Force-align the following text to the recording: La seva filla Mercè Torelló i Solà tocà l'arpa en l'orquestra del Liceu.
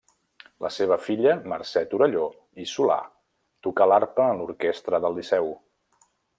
La 0.65 0.69
seva 0.77 0.95
filla 1.07 1.33
Mercè 1.51 1.83
Torelló 1.91 2.25
i 2.65 2.67
Solà 2.73 2.97
tocà 3.69 3.89
l'arpa 3.93 4.29
en 4.33 4.43
l'orquestra 4.43 5.05
del 5.05 5.21
Liceu. 5.21 5.57